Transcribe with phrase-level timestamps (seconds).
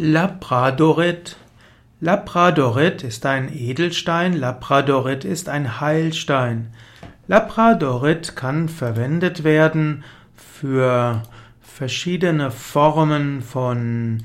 [0.00, 1.34] Labradorit.
[2.00, 6.68] Labradorit ist ein Edelstein, Labradorit ist ein Heilstein.
[7.26, 10.04] Labradorit kann verwendet werden
[10.36, 11.24] für
[11.60, 14.22] verschiedene Formen von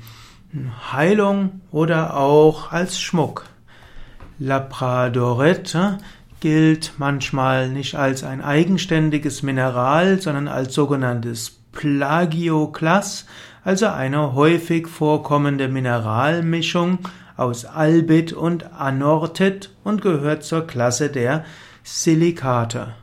[0.92, 3.46] Heilung oder auch als Schmuck.
[4.38, 5.76] Labradorit
[6.38, 13.26] gilt manchmal nicht als ein eigenständiges Mineral, sondern als sogenanntes Plagioklas,
[13.64, 16.98] also eine häufig vorkommende Mineralmischung
[17.36, 21.44] aus Albit und Anorthit und gehört zur Klasse der
[21.82, 22.94] Silikate.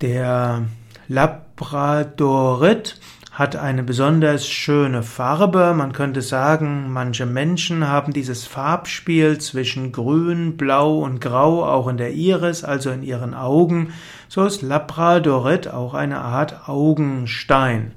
[0.00, 0.62] Der
[1.08, 3.00] Labradorit
[3.32, 5.74] hat eine besonders schöne Farbe.
[5.74, 11.98] Man könnte sagen, manche Menschen haben dieses Farbspiel zwischen Grün, Blau und Grau auch in
[11.98, 13.92] der Iris, also in ihren Augen.
[14.28, 17.92] So ist Labradorit auch eine Art Augenstein.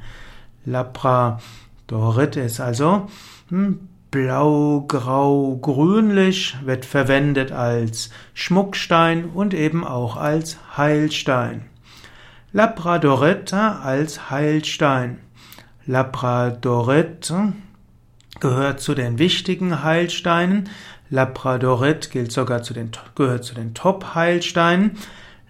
[0.65, 3.07] Labradorit ist also
[3.49, 11.65] hm, blau, grau, grünlich, wird verwendet als Schmuckstein und eben auch als Heilstein.
[12.51, 15.19] Labradorit als Heilstein.
[15.85, 17.31] Labradorit
[18.39, 20.69] gehört zu den wichtigen Heilsteinen.
[21.09, 24.97] Labradorit gilt sogar zu den, gehört zu den Top-Heilsteinen.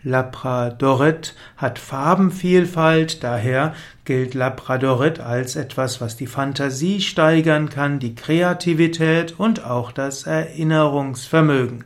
[0.04, 3.74] Labradorit hat Farbenvielfalt, daher
[4.06, 11.84] gilt Labradorit als etwas, was die Fantasie steigern kann, die Kreativität und auch das Erinnerungsvermögen.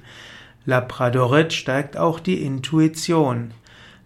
[0.65, 3.51] Labradorit stärkt auch die Intuition.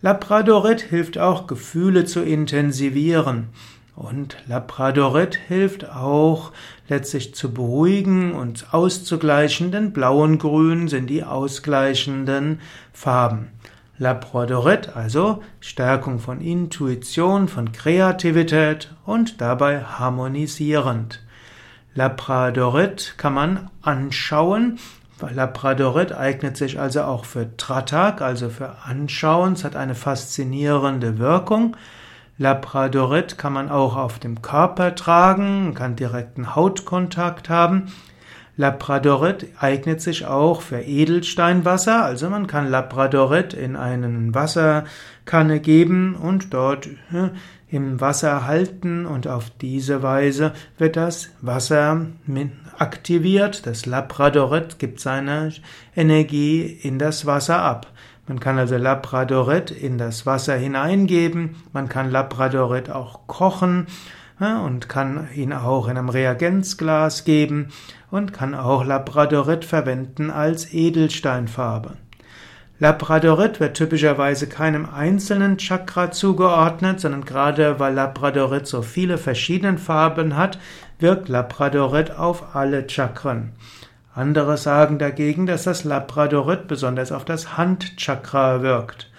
[0.02, 3.50] Labradorit hilft auch, Gefühle zu intensivieren.
[3.98, 6.54] Und Labradorit hilft auch
[6.88, 12.62] letztlich zu beruhigen und auszugleichen, denn Blau und Grün sind die ausgleichenden
[12.94, 13.50] Farben.
[14.00, 21.24] Labradorit, also Stärkung von Intuition, von Kreativität und dabei harmonisierend.
[21.96, 24.78] Labradorit kann man anschauen.
[25.20, 29.54] Labradorit eignet sich also auch für Tratak, also für Anschauen.
[29.54, 31.76] Es hat eine faszinierende Wirkung.
[32.38, 37.92] Labradorit kann man auch auf dem Körper tragen, kann direkten Hautkontakt haben.
[38.58, 46.54] Labradorit eignet sich auch für Edelsteinwasser, also man kann Labradorit in einen Wasserkanne geben und
[46.56, 46.90] dort
[47.70, 52.08] im Wasser halten und auf diese Weise wird das Wasser
[52.78, 53.68] aktiviert.
[53.68, 55.52] Das Labradorit gibt seine
[55.96, 57.88] Energie in das Wasser ab.
[58.28, 63.88] Man kann also Labradorit in das Wasser hineingeben, man kann Labradorit auch kochen
[64.40, 67.70] und kann ihn auch in einem Reagenzglas geben
[68.12, 71.98] und kann auch Labradorit verwenden als Edelsteinfarbe.
[72.80, 80.38] Labradorit wird typischerweise keinem einzelnen Chakra zugeordnet, sondern gerade weil Labradorit so viele verschiedene Farben
[80.38, 80.60] hat,
[81.00, 83.54] wirkt Labradorit auf alle Chakren.
[84.14, 89.10] Andere sagen dagegen, dass das Labradorit besonders auf das Handchakra wirkt.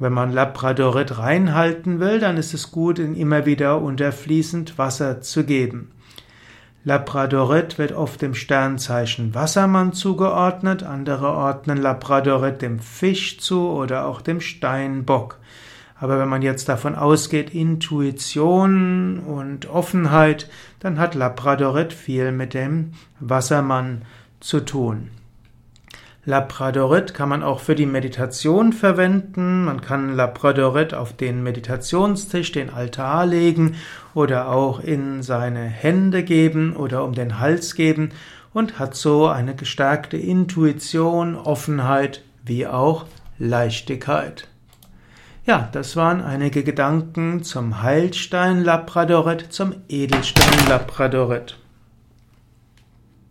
[0.00, 5.20] Wenn man Labradorit reinhalten will, dann ist es gut, ihn immer wieder unter fließend Wasser
[5.20, 5.92] zu geben.
[6.84, 14.22] Labradorit wird oft dem Sternzeichen Wassermann zugeordnet, andere ordnen Labradorit dem Fisch zu oder auch
[14.22, 15.38] dem Steinbock.
[15.96, 22.92] Aber wenn man jetzt davon ausgeht, Intuition und Offenheit, dann hat Labradorit viel mit dem
[23.20, 24.06] Wassermann
[24.40, 25.10] zu tun.
[26.26, 29.64] Labradorit kann man auch für die Meditation verwenden.
[29.64, 33.76] Man kann Labradorit auf den Meditationstisch, den Altar legen
[34.12, 38.10] oder auch in seine Hände geben oder um den Hals geben
[38.52, 43.06] und hat so eine gestärkte Intuition, Offenheit wie auch
[43.38, 44.46] Leichtigkeit.
[45.46, 51.56] Ja, das waren einige Gedanken zum Heilstein Labradorit, zum Edelstein Labradorit.